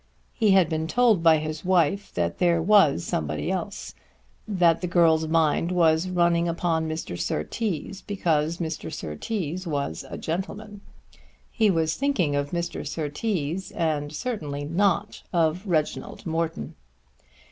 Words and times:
He 0.33 0.49
had 0.49 0.67
been 0.67 0.87
told 0.87 1.21
by 1.21 1.37
his 1.37 1.63
wife 1.63 2.11
that 2.15 2.39
there 2.39 2.59
was 2.59 3.03
somebody 3.03 3.51
else; 3.51 3.93
that 4.47 4.81
the 4.81 4.87
girl's 4.87 5.27
mind 5.27 5.71
was 5.71 6.09
running 6.09 6.47
upon 6.47 6.89
Mr. 6.89 7.19
Surtees, 7.19 8.01
because 8.01 8.57
Mr. 8.57 8.91
Surtees 8.91 9.67
was 9.67 10.03
a 10.09 10.17
gentleman. 10.17 10.81
He 11.51 11.69
was 11.69 11.95
thinking 11.97 12.35
of 12.35 12.49
Mr. 12.49 12.81
Surtees, 12.87 13.69
and 13.73 14.11
certainly 14.11 14.65
not 14.65 15.21
of 15.31 15.67
Reginald 15.67 16.25
Morton. 16.25 16.73